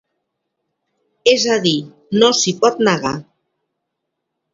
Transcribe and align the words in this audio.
És 1.33 1.45
a 1.55 1.57
dir, 1.65 1.73
no 2.23 2.31
s’hi 2.39 2.53
pot 2.65 2.81
negar. 2.89 3.13